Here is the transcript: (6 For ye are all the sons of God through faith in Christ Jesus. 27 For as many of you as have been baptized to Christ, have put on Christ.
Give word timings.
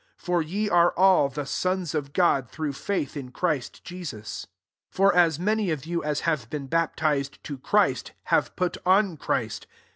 (6 0.17 0.25
For 0.25 0.41
ye 0.41 0.67
are 0.67 0.93
all 0.97 1.29
the 1.29 1.45
sons 1.45 1.93
of 1.93 2.11
God 2.11 2.49
through 2.49 2.73
faith 2.73 3.15
in 3.15 3.29
Christ 3.29 3.83
Jesus. 3.83 4.47
27 4.89 4.89
For 4.89 5.15
as 5.15 5.37
many 5.37 5.69
of 5.69 5.85
you 5.85 6.03
as 6.03 6.21
have 6.21 6.49
been 6.49 6.65
baptized 6.65 7.37
to 7.43 7.59
Christ, 7.59 8.13
have 8.23 8.55
put 8.55 8.77
on 8.83 9.15
Christ. 9.15 9.67